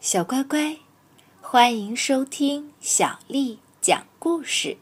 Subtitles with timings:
[0.00, 0.78] 小乖乖，
[1.42, 4.78] 欢迎收听小丽讲故事。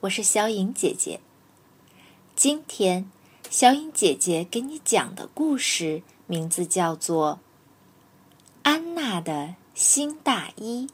[0.00, 1.20] 我是小颖姐姐。
[2.34, 3.08] 今天，
[3.48, 7.38] 小颖姐姐给你讲的故事名字叫做
[8.64, 10.88] 《安娜的新大衣》。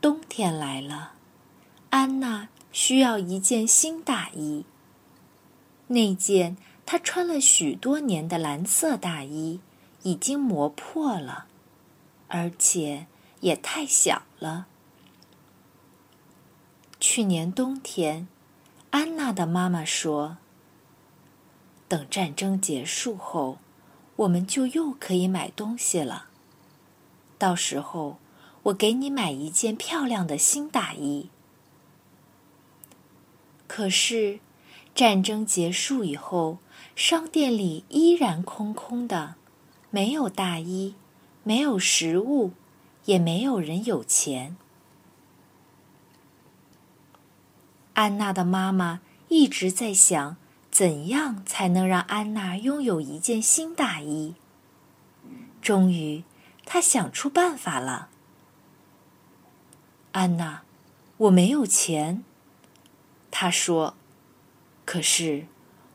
[0.00, 1.14] 冬天来了，
[1.90, 4.64] 安娜需要一件新大衣。
[5.88, 9.58] 那件她穿了许多年的蓝色大衣。
[10.04, 11.46] 已经磨破了，
[12.28, 13.06] 而且
[13.40, 14.66] 也太小了。
[17.00, 18.28] 去年冬天，
[18.90, 20.36] 安娜的妈妈说
[21.88, 23.58] ：“等战争结束后，
[24.16, 26.26] 我们就又可以买东西了。
[27.38, 28.18] 到时候，
[28.64, 31.30] 我给你买一件漂亮的新大衣。”
[33.66, 34.40] 可是，
[34.94, 36.58] 战争结束以后，
[36.94, 39.36] 商店里依然空空的。
[39.94, 40.96] 没有大衣，
[41.44, 42.50] 没有食物，
[43.04, 44.56] 也没有人有钱。
[47.92, 50.36] 安娜的妈妈一直在想，
[50.68, 54.34] 怎样才能让安娜拥有一件新大衣。
[55.62, 56.24] 终于，
[56.66, 58.08] 她想出办法了。
[60.10, 60.62] 安娜，
[61.18, 62.24] 我没有钱，
[63.30, 63.94] 她说。
[64.84, 65.46] 可是，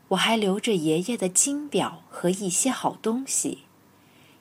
[0.08, 3.64] 我还留着爷爷的金表和一些好东西。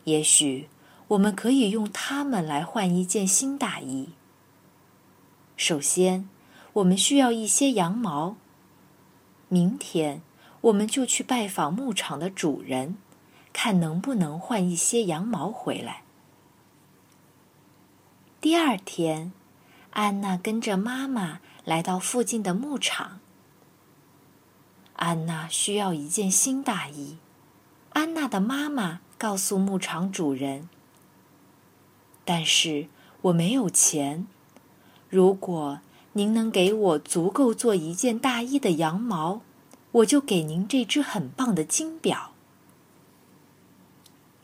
[0.06, 0.70] 也许
[1.10, 4.10] 我们可以用它们来换一件新大衣。
[5.58, 6.30] 首先，
[6.74, 8.38] 我们需要一些羊毛。
[9.50, 10.22] 明天，
[10.62, 12.98] 我们就去拜访牧场的主人，
[13.52, 16.04] 看能不能换一些羊毛回来。
[18.40, 19.34] 第二天，
[19.92, 23.20] 安娜跟着妈妈来到附近的牧场。
[24.96, 27.18] 安娜需要一件新大衣。
[27.90, 29.02] 安娜的妈妈。
[29.20, 30.70] 告诉牧场主人，
[32.24, 32.88] 但是
[33.24, 34.26] 我没有钱。
[35.10, 35.82] 如果
[36.14, 39.42] 您能给我足够做一件大衣的羊毛，
[39.92, 42.32] 我就给您这只很棒的金表。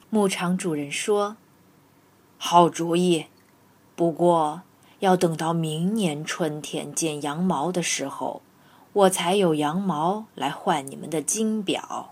[0.09, 1.37] 牧场主人说
[2.37, 3.27] ：“好主意，
[3.95, 4.63] 不过
[4.99, 8.41] 要等到明年春天剪羊毛的时候，
[8.91, 12.11] 我才有羊毛来换你们的金表。”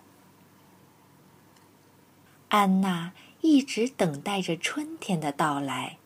[2.53, 5.97] 安娜一直等待着春天的到来，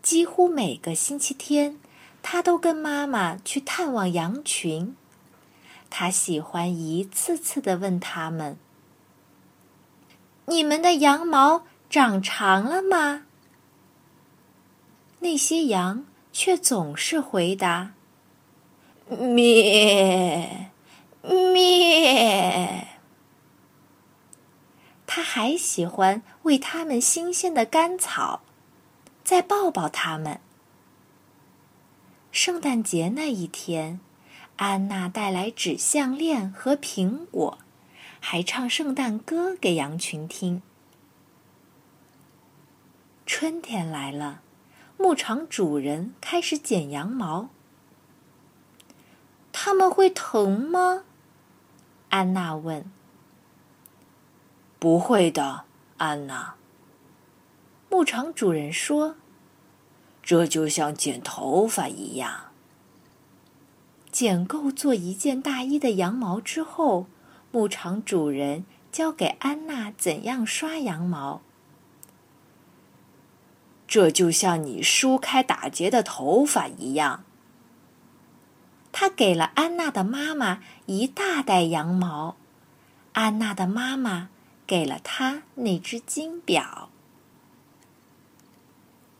[0.00, 1.80] 几乎每个星期天，
[2.22, 4.94] 她都跟妈妈去探望羊群。
[5.90, 8.56] 她喜欢一次次的问他们
[10.46, 13.24] ：“你们的羊毛长长了吗？”
[15.18, 17.94] 那些羊却总是回答
[19.10, 20.70] ：“咩，
[21.22, 22.86] 咩。”
[25.16, 28.42] 他还喜欢喂它们新鲜的干草，
[29.24, 30.40] 再抱抱它们。
[32.30, 33.98] 圣诞节那一天，
[34.56, 37.56] 安娜带来纸项链和苹果，
[38.20, 40.60] 还唱圣诞歌给羊群听。
[43.24, 44.42] 春天来了，
[44.98, 47.48] 牧场主人开始剪羊毛。
[49.50, 51.04] 他们会疼吗？
[52.10, 52.84] 安娜问。
[54.86, 55.64] 不会的，
[55.96, 56.54] 安娜。
[57.90, 59.16] 牧场主人说
[60.22, 62.52] ：“这就像剪头发一样。”
[64.12, 67.08] 剪够做一件大衣的羊毛之后，
[67.50, 71.42] 牧场主人教给安娜怎样刷羊毛。
[73.88, 77.24] 这就像你梳开打结的头发一样。
[78.92, 82.36] 他给了安娜的妈妈一大袋羊毛，
[83.14, 84.28] 安娜的妈妈。
[84.66, 86.90] 给了他那只金表。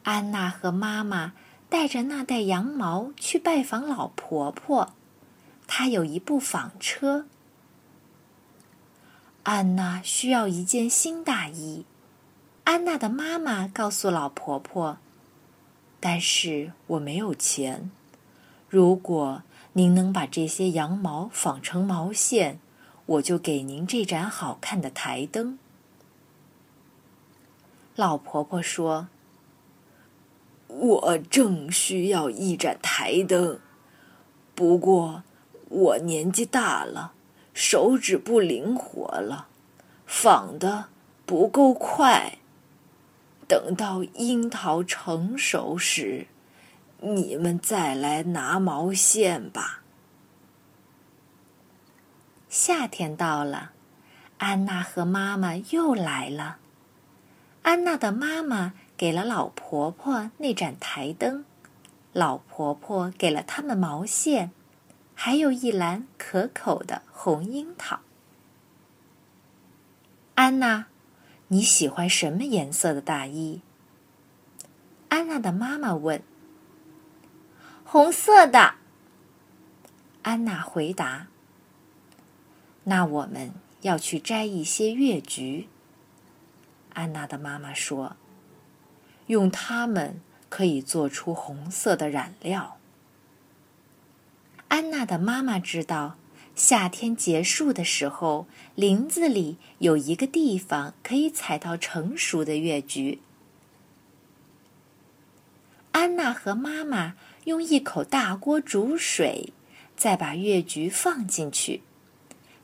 [0.03, 1.35] 安娜和妈妈
[1.69, 4.93] 带着那袋羊毛去拜访老婆婆，
[5.67, 7.27] 她有一部纺车。
[9.45, 11.85] 安娜需要一件新大衣，
[12.65, 14.99] 安娜的妈妈告诉老婆婆
[16.01, 17.91] ：“但是我没有钱。
[18.69, 19.43] 如果
[19.75, 22.59] 您能把这些羊毛纺成毛线。”
[23.07, 25.59] 我就给您这盏好看的台灯。
[27.95, 29.09] 老婆婆说
[30.67, 33.61] ：“我正需要一盏台灯，
[34.55, 35.23] 不过
[35.69, 37.13] 我年纪大了，
[37.55, 39.47] 手指不灵活了，
[40.05, 40.89] 纺的
[41.25, 42.39] 不够快。
[43.49, 46.27] 等到樱桃成熟时，
[47.01, 49.85] 你们再来拿毛线吧。”
[52.59, 53.73] 夏天到了，
[54.39, 56.57] 安娜和妈妈又来了。
[57.61, 61.45] 安娜的妈妈给了老婆婆那盏台灯，
[62.15, 64.53] 老婆婆给了他们毛线，
[65.15, 68.01] 还有一篮可口的红樱桃。
[70.35, 70.87] 安娜，
[71.49, 73.61] 你喜欢什么颜色的大衣？
[75.11, 76.23] 安娜的妈妈问。
[77.85, 78.77] 红色的。
[80.23, 81.27] 安娜回答。
[82.89, 83.53] 那我们
[83.83, 85.67] 要去摘一些月菊。
[86.95, 88.17] 安娜的妈妈说
[89.27, 92.79] ：“用它们可以做出红色的染料。”
[94.69, 96.17] 安娜的妈妈知道，
[96.55, 98.47] 夏天结束的时候，
[98.77, 103.21] 林子里有一个地方可以采到成熟的月菊。
[105.91, 109.53] 安娜和妈妈用一口大锅煮水，
[109.97, 111.83] 再把月菊放进去，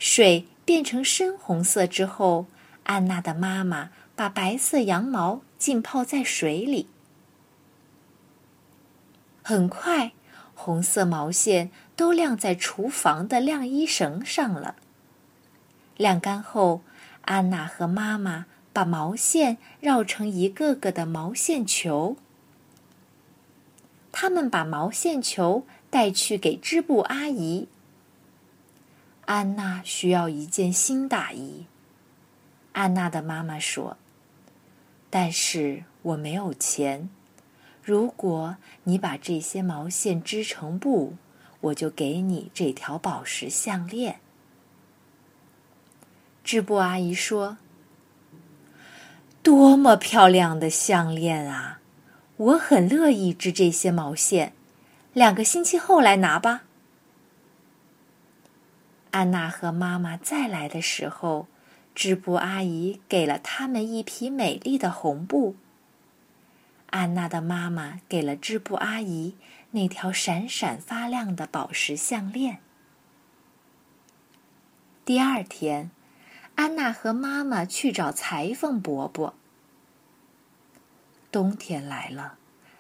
[0.04, 2.46] 水变成深红色之后，
[2.82, 3.90] 安娜的妈妈。
[4.14, 6.86] 把白色羊毛浸泡在水里，
[9.42, 10.12] 很快，
[10.54, 14.76] 红色毛线都晾在厨房的晾衣绳上了。
[15.96, 16.82] 晾干后，
[17.22, 22.16] 安娜和妈妈把毛线绕成一个个的毛线球。
[24.12, 27.66] 他们把毛线球带去给织布阿姨。
[29.24, 31.66] 安娜需要一件新大衣。
[32.72, 33.96] 安娜的妈妈说。
[35.14, 37.10] 但是我没有钱。
[37.82, 41.16] 如果你把这些毛线织成布，
[41.60, 44.20] 我就给你这条宝石项链。
[46.42, 47.58] 织布阿姨说
[49.44, 51.80] ：“多么漂亮的项链啊！
[52.38, 54.54] 我很乐意织这些毛线。
[55.12, 56.62] 两个星期后来拿吧。”
[59.12, 61.46] 安娜和妈妈再来的时候。
[61.94, 65.56] 织布阿姨给了他们一匹美丽的红布。
[66.86, 69.36] 安娜的妈妈给了织布阿姨
[69.72, 72.60] 那条闪闪发亮的宝石项链。
[75.04, 75.90] 第二天，
[76.54, 79.34] 安娜和妈妈去找裁缝伯伯。
[81.30, 82.38] 冬天来了，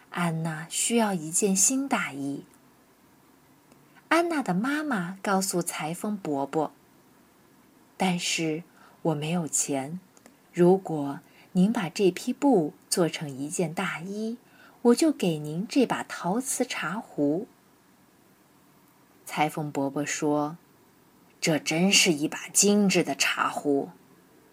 [0.08, 2.46] 安娜需要一件新大衣。
[4.12, 6.70] 安娜的妈妈告诉裁缝伯伯
[7.96, 8.62] ：“但是。”
[9.04, 9.98] 我没有钱。
[10.52, 11.20] 如果
[11.52, 14.36] 您把这批布做成一件大衣，
[14.82, 17.48] 我就给您这把陶瓷茶壶。
[19.24, 20.56] 裁缝伯伯说
[21.40, 23.90] ：“这真是一把精致的茶壶，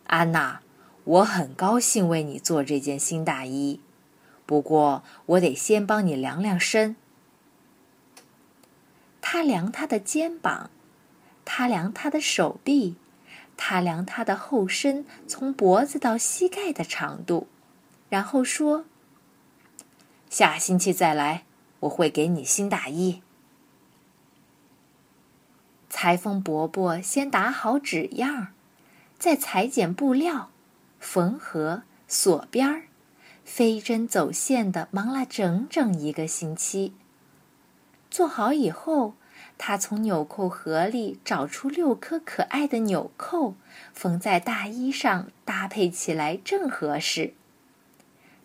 [0.07, 0.61] 安娜，
[1.03, 3.81] 我很高兴为你做这件新大衣。
[4.47, 6.95] 不过，我得先帮你量量身。”
[9.31, 10.71] 他量他的肩膀，
[11.45, 12.95] 他量他的手臂。
[13.55, 17.47] 他量他的后身，从脖子到膝盖的长度，
[18.09, 18.85] 然后说
[20.31, 21.43] ：“下星期再来，
[21.81, 23.21] 我会给你新大衣。”
[25.91, 28.47] 裁缝伯伯先打好纸样，
[29.19, 30.49] 再裁剪布料、
[30.99, 32.85] 缝合、锁边儿，
[33.45, 36.95] 飞针走线的忙了整整一个星期。
[38.09, 39.13] 做好以后。
[39.61, 43.55] 他从纽扣盒里找出六颗可爱的纽扣，
[43.93, 47.33] 缝在大衣上，搭配起来正合适。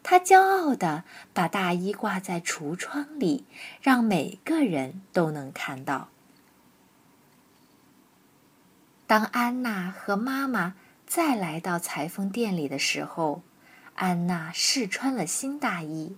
[0.03, 3.45] 他骄傲地把大衣挂在橱窗里，
[3.81, 6.09] 让每个人都能看到。
[9.07, 10.75] 当安娜和妈妈
[11.07, 13.43] 再来到裁缝店里的时候，
[13.95, 16.17] 安娜试穿了新大衣，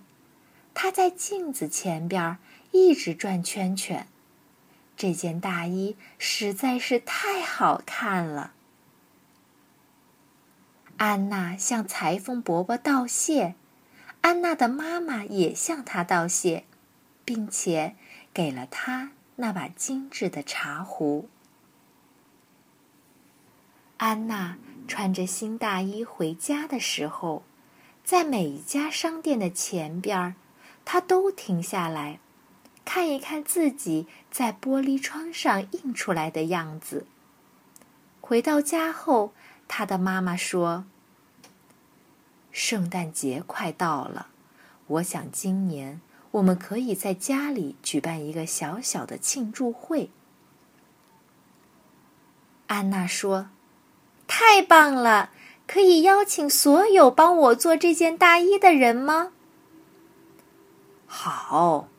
[0.73, 2.39] 她在镜子前边
[2.71, 4.07] 一直转圈圈。
[4.97, 8.51] 这件大衣实在是太好看了。
[10.97, 13.53] 安娜向裁缝伯伯道谢，
[14.21, 16.65] 安娜的妈妈也向她道谢，
[17.23, 17.95] 并且
[18.33, 21.29] 给了她那把精致的茶壶。
[23.97, 27.43] 安娜穿着新大衣回家的时候，
[28.03, 30.33] 在每一家商店的前边儿，
[30.83, 32.19] 她都停下来。
[32.87, 37.05] 看一看自己在玻璃窗上印出来的样子。
[38.21, 39.33] 回到家后，
[39.67, 40.85] 他的妈妈说
[42.49, 44.27] ：“圣诞节快到了，
[44.87, 45.99] 我想今年
[46.31, 50.09] 我们可以在家里举办一个小小的庆祝会。”
[52.67, 53.49] 安娜说
[54.27, 55.31] ：“太棒了！
[55.67, 59.33] 可以邀请所有帮我做这件大衣的人吗？”
[61.05, 61.89] 好。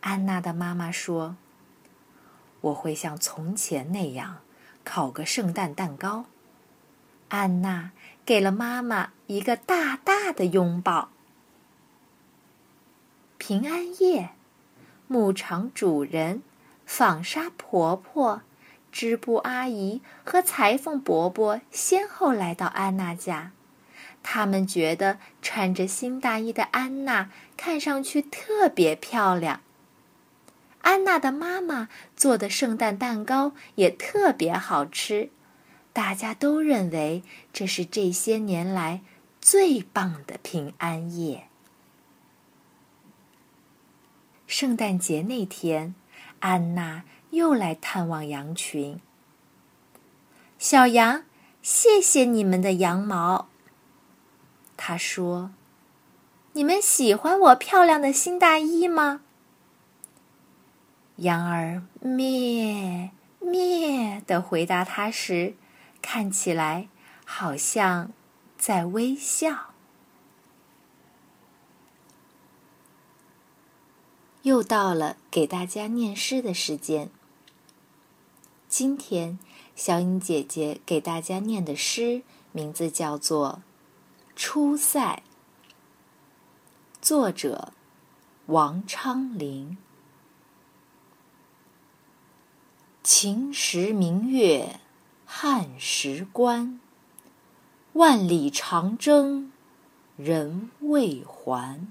[0.00, 1.36] 安娜的妈妈说
[2.62, 4.38] ：“我会像从前那样
[4.84, 6.26] 烤个圣诞蛋糕。”
[7.28, 7.90] 安娜
[8.24, 11.10] 给了妈妈一个大大的拥抱。
[13.36, 14.30] 平安夜，
[15.06, 16.42] 牧场主人、
[16.86, 18.42] 纺纱婆婆、
[18.90, 23.52] 织布阿姨和裁缝伯伯先后来到安娜家。
[24.22, 29.60] 他们觉得穿着新大衣的安娜看上去特别漂亮。
[30.88, 35.28] 安娜的妈妈做的圣诞蛋糕也特别好吃，
[35.92, 39.02] 大家都认为这是这些年来
[39.38, 41.48] 最棒的平安夜。
[44.46, 45.94] 圣诞节那天，
[46.40, 48.98] 安娜又来探望羊群。
[50.58, 51.24] 小羊，
[51.60, 53.50] 谢谢你们的羊毛。
[54.78, 55.50] 她说
[56.54, 59.20] ：“你们喜欢我漂亮的新大衣吗？”
[61.18, 63.10] 羊儿咩
[63.40, 65.56] 咩的回答他时，
[66.00, 66.88] 看起来
[67.24, 68.12] 好像
[68.56, 69.74] 在微笑。
[74.42, 77.10] 又到了给大家念诗的时间。
[78.68, 79.40] 今天，
[79.74, 82.22] 小颖姐姐给大家念的诗
[82.52, 83.60] 名字叫做
[84.36, 85.22] 《出塞》，
[87.02, 87.72] 作者
[88.46, 89.76] 王昌龄。
[93.10, 94.80] 秦时明月
[95.24, 96.78] 汉时关，
[97.94, 99.50] 万里长征
[100.18, 101.88] 人未还。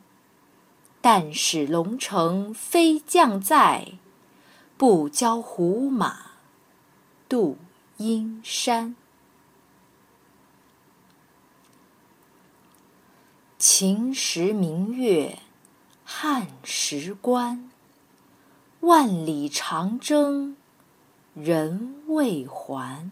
[1.02, 3.94] 但使龙城飞将在，
[4.78, 6.34] 不教胡马
[7.28, 7.58] 度
[7.98, 8.96] 阴山。
[13.58, 15.40] 秦时明月
[16.06, 17.72] 汉时关，
[18.82, 20.56] 万里长征
[21.40, 23.12] 人未还。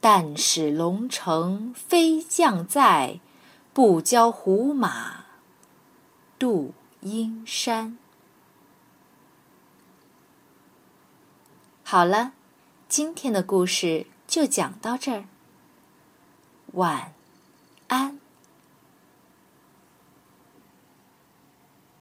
[0.00, 3.20] 但使龙城飞将在，
[3.74, 5.26] 不教胡马。
[6.38, 7.98] 度阴山。
[11.84, 12.32] 好了，
[12.88, 15.24] 今天的故事就讲到这儿。
[16.72, 17.12] 晚
[17.88, 18.19] 安。